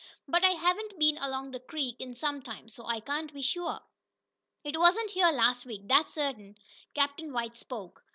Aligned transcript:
But 0.27 0.43
I 0.43 0.49
haven't 0.53 0.97
been 0.97 1.19
along 1.19 1.51
the 1.51 1.59
creek 1.59 1.97
in 1.99 2.15
some 2.15 2.41
time, 2.41 2.69
so 2.69 2.87
I 2.87 3.01
can't 3.01 3.31
be 3.31 3.43
sure." 3.43 3.81
"It 4.63 4.79
wasn't 4.79 5.11
here 5.11 5.29
last 5.31 5.63
week, 5.63 5.81
that's 5.85 6.15
certain," 6.15 6.57
Captain 6.95 7.31
White 7.31 7.55
spoke. 7.55 8.03